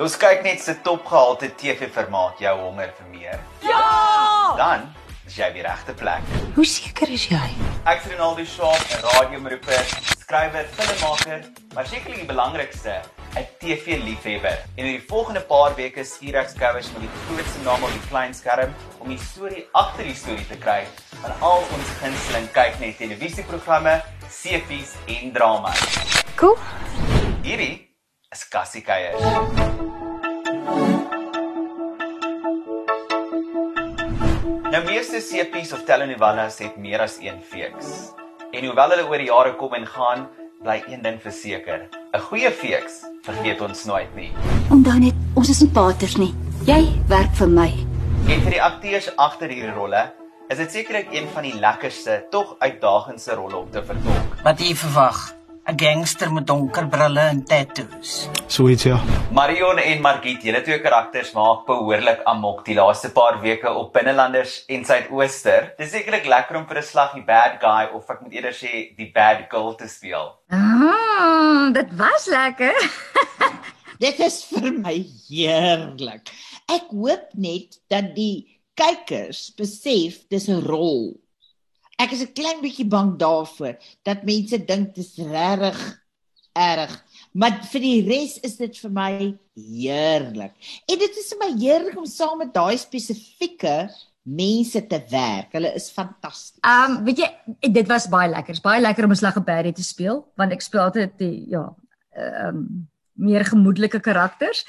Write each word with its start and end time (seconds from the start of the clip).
Ons 0.00 0.14
kyk 0.16 0.40
net 0.40 0.60
se 0.64 0.72
topgehalte 0.80 1.50
TV-formaat 1.60 2.38
jou 2.40 2.52
honger 2.62 2.94
vir 2.96 3.08
meer. 3.12 3.40
Ja! 3.60 4.54
Dan 4.56 4.86
is 5.28 5.36
jy 5.36 5.50
by 5.52 5.58
die 5.58 5.64
regte 5.66 5.92
plek. 6.00 6.30
Hoe 6.56 6.64
seker 6.64 7.12
is 7.12 7.26
jy? 7.28 7.40
Ek 7.84 8.00
is 8.00 8.06
Ronaldo 8.14 8.46
Shaw, 8.48 8.72
'n 8.72 9.02
radioomroeper, 9.04 9.84
skrywer, 10.16 10.64
filmmaker, 10.78 11.44
maar 11.74 11.84
sekerlik 11.84 12.24
die 12.24 12.30
belangrikste, 12.30 13.02
'n 13.36 13.44
TV-liefhebber. 13.60 14.64
En 14.80 14.86
in 14.86 14.96
die 14.96 15.06
volgende 15.08 15.44
paar 15.44 15.76
weke 15.76 16.04
skuur 16.04 16.40
ek 16.40 16.48
skouers 16.48 16.88
met 16.92 17.04
die 17.04 17.12
grootste 17.28 17.60
name 17.60 17.84
op 17.84 17.92
die 17.92 18.08
klein 18.08 18.34
skerm 18.34 18.74
om 18.98 19.08
die 19.08 19.20
storie 19.20 19.68
agter 19.72 20.04
die 20.04 20.16
storie 20.16 20.48
te 20.48 20.56
kry 20.56 20.86
van 21.20 21.32
al 21.40 21.60
ons 21.68 21.88
gunsteling 22.00 22.48
kyk 22.52 22.80
net 22.80 22.96
televisieprogramme, 22.96 24.00
seepies 24.30 24.96
en 25.06 25.32
drama. 25.32 25.72
Cool. 26.36 26.56
Hierdie 27.42 27.92
is 28.32 28.48
Cassie 28.48 28.80
Keiers. 28.80 29.81
Meeste 35.02 35.18
seepies 35.18 35.72
of 35.74 35.80
telenovelas 35.82 36.60
het 36.62 36.76
meer 36.78 37.02
as 37.02 37.16
een 37.18 37.40
feeks. 37.42 38.12
En 38.54 38.62
hoewel 38.62 38.92
hulle 38.92 39.06
oor 39.10 39.18
die 39.18 39.26
jare 39.32 39.56
kom 39.58 39.74
en 39.74 39.86
gaan, 39.90 40.28
bly 40.62 40.76
een 40.86 41.02
ding 41.02 41.18
verseker. 41.18 41.88
'n 42.14 42.22
Goeie 42.28 42.52
feeks 42.52 43.00
vergeet 43.26 43.60
ons 43.66 43.82
nooit 43.84 44.14
nie. 44.14 44.30
Onthou 44.70 44.98
net, 45.00 45.18
ons 45.34 45.50
is 45.50 45.60
nie 45.60 45.70
paters 45.74 46.16
nie. 46.22 46.30
Jy 46.70 46.86
werk 47.08 47.34
vir 47.34 47.50
my. 47.50 47.68
En 48.30 48.46
vir 48.46 48.50
die 48.54 48.62
akteurs 48.62 49.10
agter 49.16 49.48
hierdie 49.50 49.74
rolle, 49.74 50.12
is 50.48 50.58
dit 50.58 50.70
sekerlik 50.70 51.10
een 51.10 51.26
van 51.34 51.42
die 51.42 51.58
lekkerste, 51.58 52.22
tog 52.30 52.54
uitdagendste 52.60 53.34
rolle 53.34 53.56
om 53.56 53.70
te 53.70 53.82
vertolk. 53.82 54.42
Wat 54.44 54.60
jy 54.60 54.74
verwag? 54.76 55.34
'n 55.72 55.78
Gangster 55.78 56.28
met 56.32 56.46
donker 56.46 56.86
brille 56.88 57.20
en 57.20 57.44
tattoos. 57.44 58.28
Sweet 58.46 58.82
ja. 58.82 58.98
Marion 59.32 59.78
en 59.78 60.00
Margit, 60.04 60.42
julle 60.44 60.60
twee 60.62 60.80
karakters 60.84 61.32
maak 61.32 61.64
behoorlik 61.66 62.20
amok 62.28 62.60
die 62.66 62.76
laaste 62.76 63.08
paar 63.14 63.38
weke 63.40 63.72
op 63.72 63.92
Binnelanders 63.94 64.64
en 64.68 64.84
Suidooster. 64.84 65.72
Dis 65.78 65.94
sekerlik 65.94 66.28
lekker 66.28 66.60
om 66.60 66.66
vir 66.68 66.82
'n 66.82 66.82
slag 66.82 67.14
die 67.14 67.24
bad 67.24 67.56
guy 67.60 67.88
of 67.96 68.10
ek 68.10 68.20
moet 68.20 68.32
eerder 68.32 68.52
sê 68.52 68.92
die 68.96 69.10
bad 69.14 69.48
girl 69.48 69.74
te 69.74 69.88
speel. 69.88 70.36
Ah, 70.50 71.72
dit 71.72 71.88
was 71.96 72.26
lekker. 72.26 72.76
Dit 74.02 74.18
is 74.18 74.44
vir 74.44 74.72
my 74.72 74.96
heerlik. 75.28 76.28
Ek 76.68 76.90
hoop 76.90 77.28
net 77.34 77.78
dat 77.88 78.16
die 78.16 78.58
kykers 78.74 79.54
besef 79.56 80.28
dis 80.28 80.48
'n 80.48 80.60
rol. 80.66 81.14
Ek 82.02 82.12
is 82.14 82.22
'n 82.24 82.34
klein 82.34 82.62
bietjie 82.62 82.88
bang 82.88 83.14
daarvoor 83.18 83.76
dat 84.02 84.24
mense 84.26 84.58
dink 84.58 84.94
dit 84.94 85.04
is 85.04 85.18
regtig 85.18 85.78
erg. 86.52 86.92
Maar 87.32 87.60
vir 87.70 87.80
die 87.80 88.00
res 88.08 88.38
is 88.44 88.56
dit 88.56 88.78
vir 88.82 88.90
my 88.90 89.12
heerlik. 89.56 90.52
En 90.90 90.98
dit 90.98 91.20
is 91.22 91.34
my 91.40 91.50
heerlik 91.56 91.96
om 91.96 92.06
saam 92.06 92.38
met 92.42 92.52
daai 92.54 92.76
spesifieke 92.80 93.88
mense 94.22 94.86
te 94.86 94.98
werk. 95.10 95.52
Hulle 95.56 95.72
is 95.74 95.90
fantasties. 95.90 96.60
Um 96.62 97.04
weet 97.06 97.22
jy, 97.22 97.30
dit 97.72 97.88
was 97.88 98.08
baie 98.10 98.30
lekker. 98.30 98.58
Baie 98.62 98.82
lekker 98.82 99.04
om 99.04 99.12
'n 99.12 99.22
slag 99.22 99.36
op 99.36 99.46
Barry 99.46 99.72
te 99.72 99.82
speel 99.84 100.24
want 100.36 100.52
ek 100.52 100.62
speel 100.62 100.80
altyd 100.82 101.18
die 101.18 101.48
ja, 101.50 101.68
um 102.16 102.88
meer 103.14 103.44
gemoedelike 103.44 104.00
karakters. 104.00 104.64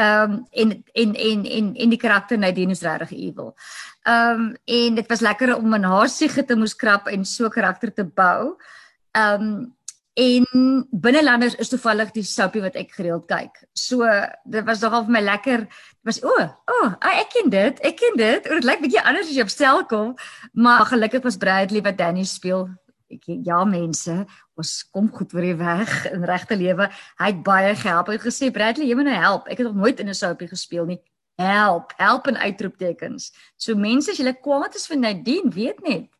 Ehm 0.00 0.32
um, 0.32 0.46
en 0.50 0.84
en 0.92 1.14
en 1.14 1.44
en 1.44 1.74
en 1.74 1.88
die 1.88 1.98
karakter 1.98 2.38
Nadine 2.38 2.72
is 2.72 2.80
regtig 2.80 3.10
evil. 3.10 3.54
Ehm 4.02 4.40
um, 4.40 4.56
en 4.64 4.94
dit 4.94 5.08
was 5.08 5.20
lekker 5.20 5.56
om 5.56 5.74
in 5.74 5.82
haar 5.82 6.08
siege 6.08 6.44
te 6.44 6.56
moes 6.56 6.76
krap 6.76 7.06
en 7.06 7.24
so 7.24 7.48
karakter 7.48 7.92
te 7.92 8.04
bou. 8.04 8.56
Ehm 9.10 9.42
um, 9.42 9.76
en 10.14 10.46
binnelanders 10.90 11.54
is 11.54 11.68
toevallig 11.68 12.10
die 12.16 12.24
soapie 12.24 12.62
wat 12.64 12.74
ek 12.80 12.94
gereeld 12.96 13.26
kyk. 13.28 13.60
So 13.72 14.08
dit 14.44 14.64
was 14.64 14.80
nogal 14.80 15.04
vir 15.04 15.16
my 15.16 15.22
lekker. 15.26 15.66
Dit 15.68 16.08
was 16.10 16.22
o, 16.24 16.32
oh, 16.32 16.48
o, 16.48 16.78
oh, 16.86 17.12
ek 17.20 17.32
ken 17.36 17.52
dit. 17.52 17.80
Ek 17.84 17.96
ken 18.00 18.16
dit. 18.16 18.48
Dit 18.56 18.64
lyk 18.64 18.80
bietjie 18.80 19.04
anders 19.04 19.28
as 19.28 19.36
jy 19.36 19.44
op 19.44 19.52
stel 19.52 19.84
kom, 19.90 20.14
maar 20.52 20.86
gelukkig 20.88 21.24
was 21.28 21.36
Bradley 21.36 21.84
wat 21.84 22.00
Danny 22.00 22.24
speel. 22.24 22.68
Ek 23.10 23.26
ja 23.26 23.64
mense, 23.66 24.24
ons 24.60 24.72
kom 24.92 25.08
goed 25.12 25.32
oor 25.34 25.46
die 25.46 25.56
weg 25.58 25.94
in 26.10 26.26
regte 26.28 26.58
lewe. 26.58 26.88
Hy 27.20 27.30
het 27.32 27.42
baie 27.46 27.74
gehelp. 27.78 28.10
Hy 28.10 28.18
het 28.18 28.26
gesê 28.28 28.50
Bradley, 28.54 28.90
jy 28.90 28.98
moet 28.98 29.08
nou 29.10 29.16
help. 29.16 29.48
Ek 29.48 29.60
het 29.60 29.68
nog 29.70 29.78
nooit 29.80 30.00
in 30.00 30.08
'n 30.08 30.14
soapie 30.14 30.48
gespeel 30.48 30.86
nie. 30.86 31.00
Help, 31.40 31.92
help 31.96 32.26
en 32.26 32.36
uitroeptekens. 32.36 33.32
So 33.56 33.74
mense 33.74 34.10
as 34.10 34.18
julle 34.18 34.34
kwaad 34.34 34.74
is 34.74 34.86
vir 34.86 34.98
Nadine, 34.98 35.50
weet 35.50 35.80
net, 35.82 36.10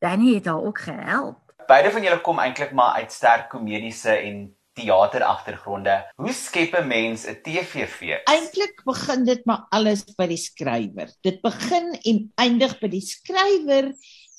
Danny 0.00 0.34
het 0.34 0.46
haar 0.46 0.62
ook 0.62 0.78
gehelp. 0.78 1.52
Beide 1.68 1.90
van 1.90 2.02
julle 2.02 2.20
kom 2.20 2.38
eintlik 2.38 2.72
maar 2.72 2.96
uit 2.96 3.12
sterk 3.12 3.50
komediese 3.50 4.10
en 4.10 4.56
teater 4.72 5.22
agtergronde. 5.22 6.12
Hoe 6.16 6.32
skep 6.32 6.74
'n 6.74 6.86
mens 6.86 7.26
'n 7.26 7.40
TV-fees? 7.42 8.24
Eintlik 8.24 8.82
begin 8.84 9.24
dit 9.24 9.44
maar 9.44 9.66
alles 9.70 10.04
by 10.16 10.26
die 10.26 10.36
skrywer. 10.36 11.08
Dit 11.20 11.40
begin 11.42 11.98
en 12.02 12.32
eindig 12.34 12.78
by 12.80 12.88
die 12.88 13.04
skrywer 13.04 13.92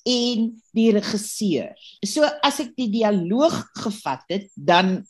en 0.04 0.50
die 0.76 0.92
regisseur. 0.92 1.72
So 2.06 2.26
as 2.44 2.60
ek 2.64 2.76
die 2.78 2.90
dialoog 2.90 3.58
gevat 3.84 4.24
het, 4.32 4.50
dan 4.56 5.02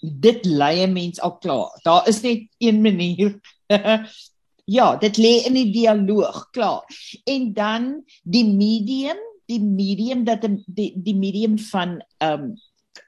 dit 0.00 0.44
lei 0.44 0.84
'n 0.86 0.92
mens 0.92 1.20
al 1.20 1.38
klaar. 1.38 1.72
Daar 1.84 2.08
is 2.08 2.20
net 2.22 2.48
een 2.58 2.80
manier. 2.82 3.40
ja, 4.76 4.96
dit 4.96 5.16
lê 5.16 5.46
in 5.46 5.54
die 5.54 5.72
dialoog, 5.72 6.50
klaar. 6.50 6.84
En 7.24 7.52
dan 7.52 8.04
die 8.22 8.44
medium, 8.44 9.18
die 9.46 9.60
medium 9.60 10.24
dat 10.24 10.46
die 10.66 10.92
die 10.96 11.16
medium 11.16 11.58
van 11.58 12.04
ehm 12.18 12.42
um, 12.42 12.54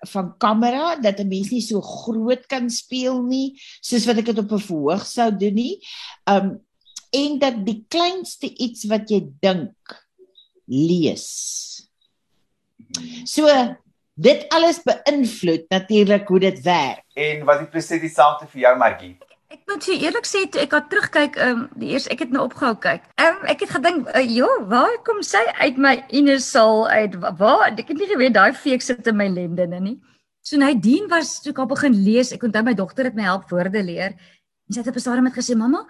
van 0.09 0.37
kamera 0.39 0.97
dat 0.97 1.19
'n 1.19 1.29
mens 1.29 1.51
nie 1.51 1.61
so 1.61 1.81
groot 1.81 2.47
kan 2.47 2.71
speel 2.71 3.23
nie 3.23 3.61
soos 3.81 4.05
wat 4.07 4.19
ek 4.19 4.27
dit 4.27 4.39
op 4.39 4.53
'n 4.53 4.59
verhoog 4.59 5.07
sou 5.07 5.31
doen 5.37 5.55
nie. 5.55 5.79
Um 6.25 6.65
en 7.11 7.39
dat 7.39 7.67
die 7.67 7.85
kleinste 7.89 8.55
iets 8.55 8.85
wat 8.85 9.11
jy 9.11 9.27
dink 9.41 10.06
lees. 10.67 11.27
So 13.25 13.51
dit 14.17 14.47
alles 14.55 14.81
beïnvloed 14.85 15.69
natuurlik 15.71 16.29
hoe 16.29 16.41
dit 16.41 16.61
werk. 16.65 17.05
En 17.15 17.45
wat 17.45 17.61
is 17.61 17.73
presies 17.73 18.01
dieselfde 18.01 18.49
vir 18.53 18.61
jou 18.67 18.77
Margie? 18.79 19.17
Ek 19.53 19.63
moet 19.71 19.85
vir 19.87 20.03
eerlik 20.03 20.27
sê 20.27 20.43
toe 20.51 20.61
ek 20.65 20.73
het 20.75 20.89
terugkyk, 20.91 21.37
ehm 21.39 21.61
um, 21.61 21.67
die 21.79 21.93
eers 21.95 22.09
ek 22.11 22.25
het 22.25 22.33
nou 22.35 22.47
opgehou 22.49 22.75
kyk. 22.83 23.05
Ehm 23.15 23.39
um, 23.39 23.45
ek 23.53 23.63
het 23.63 23.71
gedink, 23.77 24.09
uh, 24.11 24.25
"Jo, 24.27 24.49
waar 24.67 24.97
kom 25.07 25.23
sy 25.23 25.43
uit 25.63 25.79
my 25.79 25.95
inesal 26.11 26.89
uit? 26.89 27.15
Waar 27.15 27.71
ek 27.71 27.89
het 27.89 27.99
nie 27.99 28.11
geweet 28.11 28.35
daai 28.35 28.53
feek 28.53 28.83
sit 28.83 29.07
in 29.07 29.17
my 29.17 29.29
lendene 29.29 29.81
nie." 29.81 30.01
So 30.43 30.57
Nadine 30.57 31.09
was 31.09 31.41
toe 31.43 31.53
ek 31.53 31.59
al 31.59 31.67
begin 31.67 31.95
lees, 32.05 32.33
ek 32.33 32.43
onthou 32.43 32.63
my 32.65 32.75
dogter 32.75 33.05
het 33.05 33.15
my 33.15 33.23
help 33.23 33.51
woorde 33.51 33.83
leer. 33.83 34.15
En 34.67 34.75
sy 34.75 34.81
het 34.81 34.89
op 34.89 34.97
'n 34.97 35.01
stadium 35.01 35.25
met 35.25 35.35
gesê, 35.35 35.57
"Mamma, 35.57 35.87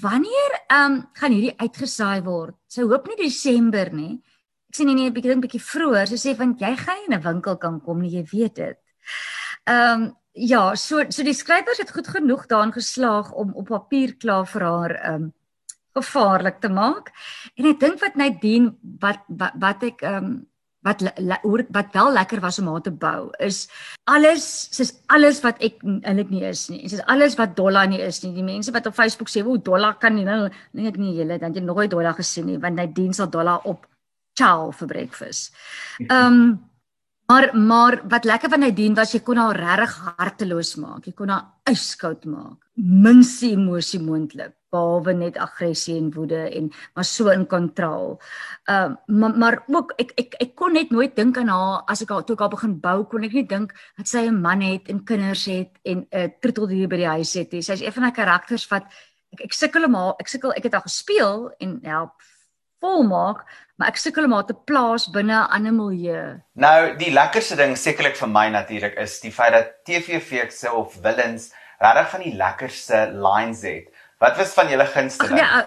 wanneer 0.00 0.56
ehm 0.68 0.92
um, 0.92 0.96
gaan 1.14 1.32
hierdie 1.32 1.56
uitgesaai 1.58 2.22
word? 2.24 2.56
Sy 2.68 2.82
hoop 2.82 3.08
nie 3.08 3.16
Desember 3.16 3.92
nie." 3.92 4.22
Ek 4.68 4.80
sê 4.80 4.84
nee 4.84 4.94
nee, 4.98 5.10
ek 5.12 5.22
dink 5.22 5.44
bietjie 5.44 5.62
vroeër. 5.62 6.10
Sy 6.10 6.18
sê 6.18 6.36
want 6.38 6.60
jy 6.60 6.74
gaan 6.76 7.06
in 7.06 7.14
'n 7.14 7.22
winkel 7.22 7.56
kan 7.56 7.80
kom, 7.80 8.00
nie, 8.02 8.10
jy 8.10 8.24
weet 8.32 8.54
dit. 8.54 8.78
Ehm 9.66 10.02
um, 10.02 10.16
ja, 10.34 10.74
so 10.74 11.04
so 11.10 11.22
die 11.22 11.34
skrywers 11.34 11.78
het 11.78 11.92
goed 11.94 12.08
genoeg 12.08 12.46
daarin 12.46 12.72
geslaag 12.72 13.32
om 13.32 13.54
op 13.54 13.66
papier 13.70 14.16
klaar 14.18 14.46
vir 14.46 14.62
haar 14.62 14.94
ehm 14.94 15.14
um, 15.14 15.32
gevaarlik 15.94 16.60
te 16.60 16.68
maak. 16.68 17.12
En 17.54 17.66
ek 17.70 17.80
dink 17.80 18.00
wat 18.02 18.16
Nadine 18.16 18.74
wat 19.00 19.22
wat, 19.28 19.54
wat 19.60 19.82
ek 19.82 20.02
ehm 20.02 20.24
um, 20.24 20.46
wat 20.84 21.02
wat 21.72 21.92
wel 21.92 22.12
lekker 22.12 22.40
was 22.44 22.58
om 22.60 22.68
haar 22.68 22.82
te 22.84 22.92
bou 22.92 23.30
is 23.40 23.64
alles 24.04 24.44
soos 24.76 24.92
alles 25.16 25.40
wat 25.44 25.62
ek 25.64 25.80
eintlik 25.84 26.30
nie 26.30 26.44
is 26.44 26.66
nie. 26.68 26.82
Soos 26.88 27.04
alles 27.08 27.38
wat 27.40 27.56
Dolla 27.56 27.86
nie 27.88 28.02
is 28.04 28.20
nie. 28.24 28.34
Die 28.36 28.44
mense 28.44 28.72
wat 28.74 28.86
op 28.86 28.96
Facebook 28.96 29.32
sê, 29.32 29.44
"O, 29.44 29.56
Dolla 29.56 29.92
kan 29.92 30.14
nie 30.14 30.24
nou 30.24 30.50
nee 30.72 30.88
ek 30.88 30.98
nie 30.98 31.16
julle 31.16 31.38
dan 31.38 31.54
jy 31.54 31.60
nooit 31.60 31.90
Dolla 31.90 32.12
gesien 32.12 32.46
nie, 32.46 32.58
want 32.58 32.76
Nadine 32.76 33.14
sal 33.14 33.30
Dolla 33.30 33.60
op 33.64 33.86
chow 34.38 34.72
vir 34.72 34.88
breakfast." 34.88 35.54
Ehm 36.10 36.26
um, 36.26 36.70
maar 37.26 37.56
maar 37.56 38.00
wat 38.08 38.24
lekker 38.24 38.50
van 38.50 38.60
Nadine 38.60 38.94
was 38.94 39.12
jy 39.12 39.20
kon 39.20 39.36
haar 39.36 39.56
regtig 39.56 39.94
harteloos 40.16 40.74
maak. 40.76 41.06
Jy 41.06 41.12
kon 41.12 41.28
haar 41.28 41.46
yskoud 41.70 42.24
maak. 42.24 42.60
Minste 42.74 43.50
emosie 43.52 44.00
moontlik 44.00 44.54
behalwe 44.74 45.14
net 45.14 45.38
aggressie 45.38 45.96
en 45.98 46.10
woede 46.14 46.40
en 46.58 46.70
maar 46.94 47.06
so 47.08 47.30
in 47.32 47.46
kontrol. 47.46 48.18
Ehm 48.64 48.96
uh, 48.96 49.16
maar, 49.20 49.38
maar 49.38 49.56
ook 49.66 49.94
ek 50.02 50.12
ek 50.20 50.36
ek 50.40 50.54
kon 50.58 50.74
net 50.74 50.90
nooit 50.90 51.16
dink 51.16 51.38
aan 51.38 51.52
haar 51.52 51.82
as 51.86 52.02
ek 52.02 52.10
haar 52.14 52.26
toe 52.26 52.36
ek 52.36 52.44
haar 52.46 52.54
begin 52.56 52.76
bou 52.80 52.98
kon 53.10 53.24
ek 53.24 53.36
nie 53.38 53.46
dink 53.54 53.74
dat 53.96 54.10
sy 54.10 54.26
'n 54.28 54.40
man 54.40 54.60
het 54.60 54.88
en 54.88 55.04
kinders 55.04 55.46
het 55.46 55.72
en 55.84 55.98
'n 56.04 56.06
uh, 56.10 56.28
troeteldier 56.40 56.88
by 56.88 56.96
die 56.96 57.12
huis 57.16 57.34
het 57.34 57.52
nie. 57.52 57.62
Sy's 57.62 57.82
een 57.82 57.92
van 57.92 58.08
daai 58.08 58.18
karakters 58.20 58.68
wat 58.70 58.84
ek 59.32 59.44
ek 59.48 59.52
sukkel 59.52 59.84
om 59.84 59.94
haar 59.94 60.14
ek 60.18 60.28
sukkel 60.28 60.52
ek 60.56 60.64
het 60.64 60.72
haar 60.72 60.88
gespeel 60.88 61.50
en 61.58 61.80
help 61.82 62.12
volmaak 62.84 63.46
maar 63.76 63.90
ek 63.90 63.98
sukkel 63.98 64.28
om 64.28 64.34
haar 64.36 64.46
te 64.46 64.54
plaas 64.68 65.08
binne 65.10 65.34
'n 65.34 65.50
ander 65.56 65.74
milieu. 65.74 66.38
Nou 66.54 66.96
die 66.98 67.10
lekkerste 67.10 67.56
ding 67.56 67.74
sekerlik 67.76 68.16
vir 68.16 68.28
my 68.28 68.46
natuurlik 68.50 68.94
is 68.98 69.18
die 69.20 69.32
feit 69.32 69.52
dat 69.52 69.74
TV-feekse 69.84 70.72
of 70.72 70.94
villains 70.94 71.50
regtig 71.80 72.10
van 72.10 72.22
die 72.22 72.36
lekkerste 72.36 73.10
lines 73.12 73.62
het. 73.62 73.90
Wat 74.20 74.36
was 74.38 74.54
van 74.54 74.70
julle 74.70 74.86
gunsteling? 74.86 75.38
Ja, 75.38 75.66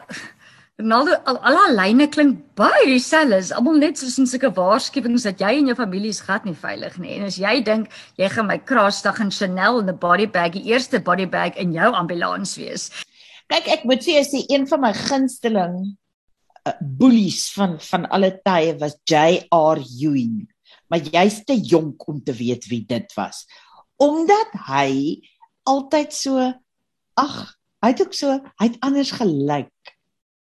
Ronaldo 0.78 1.18
al 1.26 1.38
al 1.40 1.56
haar 1.58 1.74
lyne 1.74 2.08
klink 2.08 2.40
baie 2.56 2.86
dieselfde. 2.86 3.38
Is 3.38 3.52
almal 3.52 3.78
net 3.78 3.98
soos 3.98 4.18
in 4.18 4.28
sulke 4.28 4.54
waarskuwings 4.54 5.24
dat 5.24 5.40
jy 5.40 5.58
en 5.58 5.68
jou 5.68 5.76
familie 5.76 6.10
is 6.10 6.22
glad 6.22 6.46
nie 6.46 6.56
veilig 6.56 6.98
nie. 6.98 7.18
En 7.18 7.26
as 7.26 7.38
jy 7.38 7.62
dink 7.62 7.92
jy 8.16 8.30
gaan 8.30 8.48
my 8.48 8.58
kraasdag 8.58 9.20
in 9.20 9.32
Chanel 9.32 9.80
in 9.80 9.90
'n 9.90 9.98
body 9.98 10.28
bag, 10.28 10.52
die 10.52 10.72
eerste 10.72 11.00
body 11.00 11.26
bag 11.26 11.58
in 11.58 11.74
jou 11.74 11.92
ambulans 11.92 12.56
wees. 12.56 12.92
Kyk, 13.50 13.68
ek 13.68 13.84
moet 13.84 14.04
sê 14.04 14.20
as 14.20 14.32
die 14.32 14.46
een 14.50 14.68
van 14.68 14.82
my 14.82 14.94
gunsteling 14.94 15.98
boelies 16.82 17.48
van 17.56 17.78
van 17.84 18.08
alle 18.14 18.32
tye 18.46 18.76
was 18.82 18.98
J.R. 19.10 19.82
Ewing. 19.82 20.46
Maar 20.88 21.04
jy's 21.12 21.42
te 21.46 21.58
jonk 21.60 22.08
om 22.08 22.22
te 22.24 22.34
weet 22.34 22.68
wie 22.72 22.84
dit 22.88 23.14
was. 23.18 23.46
Omdat 24.00 24.54
hy 24.68 25.20
altyd 25.68 26.14
so 26.14 26.52
ag, 27.18 27.38
hy 27.84 27.92
het 27.92 28.02
ook 28.02 28.14
so, 28.16 28.36
hy 28.62 28.70
het 28.70 28.78
anders 28.86 29.12
gelyk 29.18 29.74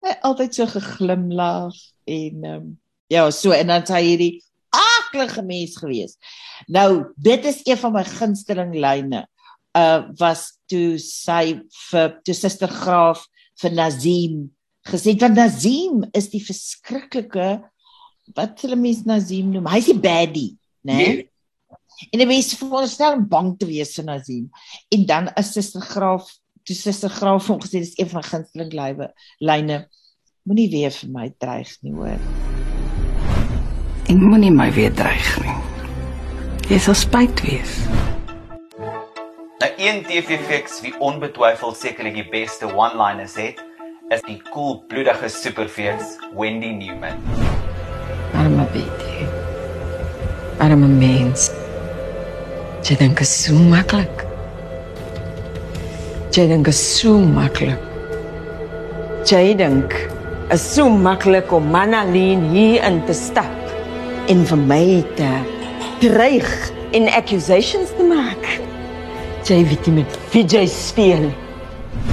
hy 0.05 0.15
altyd 0.27 0.57
so 0.57 0.69
geglimlag 0.69 1.77
en 2.05 2.43
ehm 2.45 2.57
um, 2.57 2.73
ja, 3.13 3.27
so 3.29 3.53
en 3.53 3.69
dan 3.69 3.85
sy 3.85 4.01
hierdie 4.01 4.33
aklige 4.73 5.43
mens 5.45 5.75
gewees. 5.77 6.15
Nou, 6.67 7.13
dit 7.21 7.43
is 7.45 7.59
een 7.63 7.77
van 7.77 7.93
my 7.93 8.01
gunsteling 8.07 8.73
lyne. 8.73 9.21
Uh 9.77 10.09
was 10.17 10.55
toe 10.71 10.97
sy 11.01 11.59
vir 11.91 12.15
toe 12.25 12.35
suster 12.35 12.71
Graaf 12.71 13.27
vir 13.61 13.75
Nazim 13.77 14.39
gesê 14.85 15.15
want 15.19 15.37
Nazim 15.37 16.03
is 16.13 16.29
die 16.29 16.43
verskriklike 16.43 17.49
wat 18.35 18.61
hulle 18.65 18.77
mens 18.77 19.03
Nazim 19.05 19.51
noem. 19.53 19.69
Hy's 19.73 19.89
die 19.89 19.99
baddie, 19.99 20.51
né? 20.85 20.97
Nee? 20.97 21.29
En 22.11 22.19
die 22.19 22.27
mens 22.27 22.53
voorstel 22.59 23.15
om 23.15 23.27
bang 23.31 23.53
te 23.59 23.67
wees 23.69 23.93
vir 23.95 24.07
Nazim. 24.09 24.49
En 24.91 25.05
dan 25.07 25.29
is 25.39 25.53
suster 25.55 25.81
Graaf 25.81 26.27
toe 26.65 26.75
suster 26.75 27.13
Graaf 27.13 27.47
hom 27.51 27.61
gesê 27.61 27.81
dis 27.83 27.93
een 27.99 28.09
van 28.09 28.25
gunsteling 28.25 28.73
lywe 28.73 29.11
lyne. 29.39 29.85
Moenie 30.45 30.69
weer 30.69 30.93
vir 30.93 31.11
my 31.13 31.29
dreig 31.41 31.71
nie, 31.85 31.93
hoor. 31.93 32.19
En 34.09 34.21
moenie 34.21 34.51
my 34.53 34.67
weer 34.73 34.93
dreig 34.93 35.29
nie. 35.41 35.55
Jy 36.69 36.81
sal 36.81 36.97
spyt 36.97 37.41
wees. 37.45 37.77
Nou 39.61 39.71
een 39.81 40.03
TV-fix 40.05 40.81
wie 40.85 40.93
onbetwyfeld 41.01 41.77
sekerlik 41.79 42.17
die 42.19 42.27
beste 42.29 42.69
one-liners 42.69 43.37
het, 43.39 43.61
is 44.13 44.21
die 44.27 44.37
cool 44.53 44.83
bloedige 44.85 45.29
superfees 45.33 46.19
Wendy 46.37 46.69
Newman. 46.77 47.17
Arme 48.37 48.65
Betty. 48.69 49.25
Arme 50.61 50.85
mens. 50.85 51.47
Jy 52.85 52.99
dink 52.99 53.23
is 53.23 53.31
so 53.33 53.57
maklik. 53.57 54.21
Jy 56.35 56.45
dink 56.51 56.69
is 56.69 56.77
so 56.77 57.17
maklik. 57.17 57.81
Jy 59.25 59.55
dink 59.57 59.95
is 60.53 60.61
so 60.75 60.85
maklik 60.85 61.49
om 61.55 61.71
Manaleen 61.73 62.43
hier 62.51 62.85
in 62.85 62.99
te 63.09 63.15
stap 63.17 64.29
en 64.29 64.45
vir 64.45 64.61
my 64.69 64.85
te 65.17 65.31
dreig 66.03 66.51
en 66.93 67.09
accusations 67.09 67.89
te 67.97 68.05
maak. 68.05 68.45
Jy 69.49 69.63
weet 69.65 69.89
nie 69.89 70.03
met 70.03 70.21
wie 70.35 70.45
jy 70.45 70.67
speel. 70.69 71.25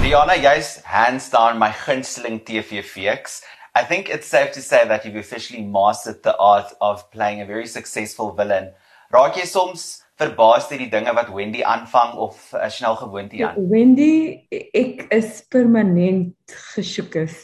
Diana, 0.01 0.35
yes, 0.35 0.81
hands 0.83 1.29
down 1.29 1.57
my 1.57 1.69
gunsteling 1.69 2.43
TV-fix. 2.43 3.41
I 3.75 3.83
think 3.83 4.09
it's 4.09 4.27
safe 4.27 4.51
to 4.53 4.61
say 4.61 4.87
that 4.87 5.05
you've 5.05 5.15
officially 5.15 5.63
mastered 5.63 6.21
the 6.23 6.37
art 6.37 6.71
of 6.79 7.09
playing 7.11 7.41
a 7.41 7.45
very 7.45 7.67
successful 7.67 8.31
villain. 8.31 8.71
Raak 9.13 9.37
jy 9.37 9.45
soms 9.45 10.03
verbaas 10.17 10.67
deur 10.69 10.79
die 10.81 10.89
dinge 10.89 11.13
wat 11.13 11.31
Wendy 11.33 11.61
aanvang 11.61 12.13
of 12.17 12.37
uh, 12.53 12.69
snel 12.69 12.95
gewoonte 12.97 13.41
aan? 13.45 13.57
Wendy, 13.69 14.45
ek 14.51 15.07
is 15.13 15.41
permanent 15.53 16.55
gesjoekes 16.73 17.39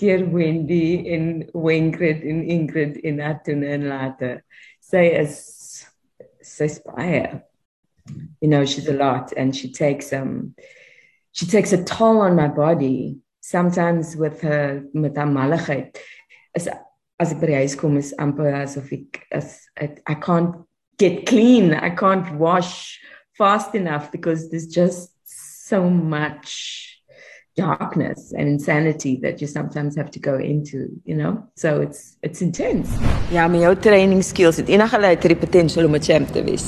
deur 0.00 0.24
Wendy 0.32 1.08
en 1.12 1.44
Wingrid 1.52 2.24
en 2.24 2.42
Ingrid 2.44 3.00
en 3.04 3.20
Atun 3.20 3.64
en 3.64 3.88
later. 3.88 4.42
Sy 4.80 5.04
is 5.20 5.36
sy's 6.44 6.80
baie. 6.84 7.42
You 8.40 8.48
know, 8.48 8.64
she's 8.64 8.88
a 8.88 8.96
lot 8.96 9.32
and 9.36 9.56
she 9.56 9.72
takes 9.72 10.12
um 10.12 10.54
she 11.36 11.44
takes 11.44 11.72
a 11.72 11.84
toll 11.84 12.22
on 12.22 12.34
my 12.34 12.48
body 12.48 13.18
sometimes 13.40 14.16
with 14.16 14.40
her 14.40 14.82
met 14.94 15.16
haar 15.16 15.26
malligheid. 15.26 15.96
As 16.54 16.68
as 17.20 17.32
ek 17.32 17.40
by 17.40 17.50
die 17.50 17.60
huis 17.60 17.76
kom 17.76 17.96
is 18.00 18.14
amper 18.18 18.48
asof 18.62 18.88
ek 18.96 19.20
as 19.30 19.60
I 19.78 20.14
can't 20.14 20.64
get 20.98 21.26
clean. 21.26 21.74
I 21.74 21.90
can't 21.90 22.34
wash 22.40 22.98
fast 23.36 23.74
enough 23.74 24.10
because 24.10 24.48
there's 24.50 24.66
just 24.66 25.12
so 25.68 25.90
much 25.90 26.50
darkness 27.56 28.32
and 28.32 28.48
insanity 28.48 29.18
that 29.22 29.40
you 29.40 29.46
sometimes 29.46 29.96
have 29.96 30.10
to 30.10 30.20
go 30.20 30.36
into, 30.36 30.88
you 31.04 31.16
know? 31.16 31.42
So 31.56 31.80
it's 31.80 32.16
it's 32.22 32.42
intense. 32.42 32.88
Ja, 33.32 33.48
my 33.48 33.58
jou 33.64 33.74
training 33.80 34.22
skills 34.22 34.60
het 34.60 34.68
enige 34.68 35.00
leier 35.00 35.16
die 35.32 35.38
potensiaal 35.40 35.88
om 35.88 35.96
'n 35.96 36.02
champ 36.02 36.32
te 36.32 36.44
wees. 36.44 36.66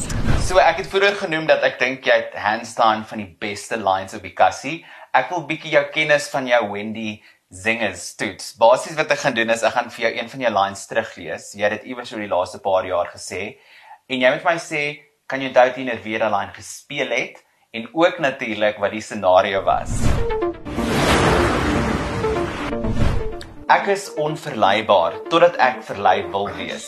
So 0.49 0.59
ek 0.59 0.77
het 0.77 0.87
vroeër 0.87 1.17
genoem 1.25 1.47
dat 1.47 1.63
ek 1.63 1.79
dink 1.79 2.05
jy 2.05 2.17
het 2.17 2.35
hands 2.35 2.75
down 2.75 3.05
van 3.05 3.19
die 3.19 3.37
beste 3.39 3.77
lines 3.77 4.15
op 4.15 4.23
die 4.23 4.33
kassie. 4.33 4.85
Ek 5.13 5.29
wil 5.31 5.47
bietjie 5.47 5.73
jou 5.73 5.85
kennis 5.93 6.29
van 6.29 6.47
jou 6.47 6.73
Wendy 6.73 7.21
singers 7.51 8.15
toets. 8.15 8.57
Basies 8.57 8.97
wat 8.97 9.11
ek 9.11 9.19
gaan 9.19 9.35
doen 9.35 9.51
is 9.51 9.63
ek 9.63 9.73
gaan 9.73 9.91
vir 9.91 10.05
jou 10.09 10.13
een 10.19 10.29
van 10.29 10.41
jou 10.41 10.53
lines 10.53 10.87
teruglees. 10.87 11.53
Jy 11.55 11.63
het 11.63 11.81
dit 11.81 11.91
iewers 11.93 12.13
oor 12.13 12.21
die 12.21 12.35
laaste 12.35 12.59
paar 12.59 12.87
jaar 12.87 13.13
gesê 13.13 13.59
en 14.09 14.21
jy 14.21 14.31
moet 14.31 14.45
my 14.45 14.57
sê 14.57 14.83
kan 15.27 15.41
jy 15.41 15.49
onthou 15.49 15.71
teen 15.75 15.93
weer 16.05 16.19
daai 16.25 16.33
line 16.33 16.53
gespeel 16.57 17.13
het 17.13 17.45
en 17.77 17.89
ook 17.93 18.19
natuurlik 18.19 18.79
wat 18.81 18.91
die 18.97 19.05
scenario 19.05 19.63
was. 19.63 20.48
Ek 23.69 23.85
is 23.93 24.07
onverleibaar 24.17 25.13
totdat 25.29 25.59
ek 25.61 25.83
verlei 25.85 26.23
wil 26.33 26.47
wees. 26.57 26.87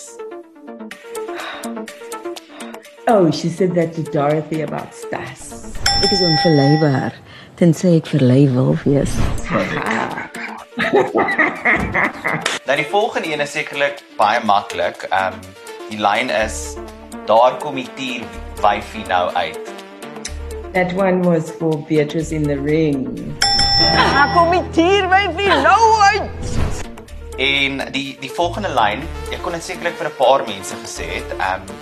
Oh, 3.04 3.30
she 3.30 3.50
said 3.52 3.74
that 3.74 3.92
to 3.96 4.02
Dorothy 4.08 4.62
about 4.64 4.94
Stas. 4.96 5.74
Ek 6.00 6.08
is 6.08 6.22
onverleibaar 6.24 7.18
tensy 7.60 7.90
ek 7.98 8.08
verlei 8.08 8.46
wil 8.54 8.78
wees. 8.86 9.12
Nou 12.64 12.76
die 12.78 12.86
volgende 12.88 13.28
een 13.28 13.44
is 13.44 13.52
sekerlik 13.52 14.00
baie 14.16 14.40
maklik. 14.48 15.04
Ehm 15.10 15.36
um, 15.36 15.52
die 15.90 16.00
lyn 16.00 16.32
is 16.32 16.78
daar 17.28 17.58
kom 17.60 17.76
die 17.76 17.88
tier 17.98 18.24
wyfie 18.62 19.04
nou 19.10 19.26
uit. 19.36 19.60
That 20.72 20.96
one 20.96 21.28
was 21.28 21.52
for 21.60 21.76
Beatrice 21.92 22.32
in 22.32 22.48
the 22.48 22.56
ring. 22.56 23.04
Ek 23.84 24.32
kom 24.32 24.56
hier 24.56 25.12
by 25.12 25.26
wie 25.36 25.52
nou 25.60 25.84
uit. 26.14 26.59
En 27.36 27.92
die 27.92 28.16
die 28.20 28.30
volgende 28.30 28.68
lyn, 28.74 29.02
ek 29.30 29.42
kon 29.42 29.52
dit 29.52 29.64
sekerlik 29.64 29.96
vir 29.96 30.10
'n 30.10 30.16
paar 30.18 30.42
mense 30.46 30.74
gesê 30.84 31.06
het. 31.18 31.30
Ehm 31.38 31.62
um, 31.62 31.76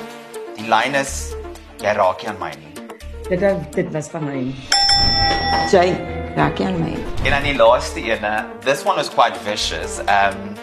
die 0.56 0.68
lyn 0.68 0.94
is 0.94 1.34
jy 1.80 1.92
raak 1.94 2.22
nie 2.22 2.28
aan 2.28 2.38
my 2.38 2.52
nie. 2.58 2.74
Dit 3.28 3.74
dit 3.74 3.92
was 3.92 4.08
van 4.08 4.24
my. 4.24 4.42
Jy 5.72 5.88
raak 6.36 6.60
aan 6.60 6.80
my. 6.80 6.94
En 7.24 7.30
dan 7.30 7.42
die 7.42 7.56
laaste 7.56 8.00
ene, 8.00 8.44
this 8.64 8.84
one 8.84 8.96
was 8.96 9.08
quite 9.08 9.36
vicious. 9.44 9.98
Ehm 10.06 10.32
um, 10.32 10.56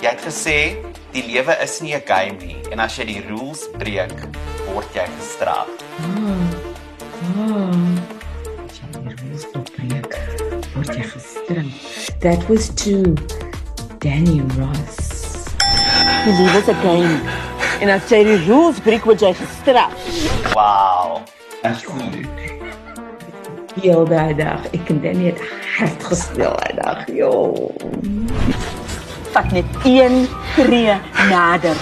jy 0.00 0.08
het 0.08 0.24
gesê 0.24 0.76
die 1.12 1.24
lewe 1.26 1.56
is 1.62 1.80
nie 1.80 1.94
'n 1.94 2.02
game 2.06 2.36
nie 2.40 2.56
en 2.70 2.80
as 2.80 2.96
jy 2.96 3.04
die 3.04 3.22
rules 3.28 3.68
breek, 3.78 4.16
word 4.74 4.94
jy 4.94 5.06
gestraf. 5.18 5.68
Ah. 6.00 6.62
Ah. 7.36 7.76
As 8.64 8.80
jy 8.80 8.86
die 8.92 9.14
rules 9.22 9.46
breek, 9.52 10.18
word 10.74 10.94
jy 10.96 11.02
gestraf. 11.02 12.18
That 12.20 12.48
was 12.48 12.68
too 12.74 13.14
Danny 14.02 14.42
Ross. 14.58 14.98
Die 16.24 16.32
lewe 16.32 16.58
is 16.58 16.66
'n 16.66 16.74
game. 16.82 17.20
En 17.80 17.88
as 17.88 18.08
jy 18.10 18.24
die 18.24 18.38
rules 18.46 18.80
breek, 18.80 19.04
word 19.04 19.20
jy 19.20 19.30
gestraf. 19.34 19.94
Wow. 20.54 21.22
Heel 23.82 24.04
daai 24.04 24.34
dag, 24.34 24.66
ek 24.74 24.90
en 24.90 25.00
Danny 25.02 25.30
het 25.30 25.40
hard 25.78 26.04
gespeel 26.04 26.56
daai 26.58 26.74
dag. 26.82 27.06
Jo. 27.06 27.70
Vat 29.30 29.52
net 29.52 29.70
een 29.84 30.28
tree 30.56 30.98
nader. 31.30 31.76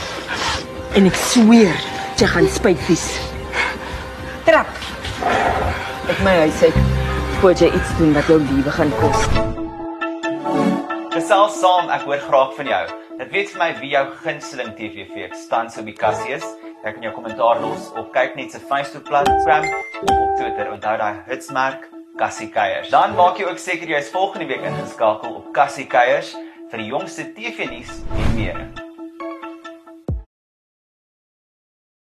En 0.93 1.07
ek 1.07 1.15
sweer, 1.15 1.77
jy 2.17 2.27
gaan 2.27 2.49
spyt 2.49 2.87
wees. 2.87 3.09
Trap. 4.45 4.69
Ek 6.09 6.21
my 6.23 6.37
huis 6.45 6.63
uit. 6.63 6.85
Voor 7.41 7.57
jy 7.57 7.73
iets 7.73 7.97
doen 7.99 8.13
wat 8.13 8.27
jou 8.27 8.41
lewe 8.41 8.71
gaan 8.71 8.93
kos. 9.01 9.60
Gesels 11.21 11.59
saam, 11.61 11.91
ek 11.93 12.07
hoor 12.09 12.23
graag 12.25 12.55
van 12.57 12.69
jou. 12.71 12.85
Dit 13.19 13.33
weet 13.35 13.51
vir 13.53 13.61
my 13.61 13.67
wie 13.83 13.91
jou 13.93 14.03
gunsteling 14.23 14.71
TV-feeks 14.79 15.43
tans 15.51 15.77
op 15.77 15.85
die 15.91 15.97
kassie 15.99 16.33
is. 16.39 16.47
Jy 16.81 16.95
kan 16.97 17.05
jou 17.05 17.13
kommentaar 17.13 17.61
los 17.61 17.91
op 18.01 18.09
kyk 18.17 18.41
net 18.41 18.57
se 18.57 18.63
Facebook-bladsy 18.71 19.61
of 20.01 20.17
op 20.17 20.35
Twitter. 20.41 20.73
Onthou 20.73 20.97
daai 21.05 21.21
hitsmerk 21.29 21.91
Kassie 22.17 22.49
Kuiers. 22.49 22.89
Dan 22.89 23.19
maak 23.21 23.37
jy 23.37 23.53
ook 23.53 23.61
seker 23.61 23.93
jy 23.93 24.01
is 24.01 24.13
volgende 24.17 24.49
week 24.49 24.65
ingeskakel 24.65 25.43
op 25.43 25.53
Kassie 25.53 25.91
Kuiers 25.93 26.33
vir 26.73 26.87
die 26.87 26.89
jongste 26.89 27.29
TV-nuus 27.37 27.99
en 28.17 28.39
meer. 28.41 28.80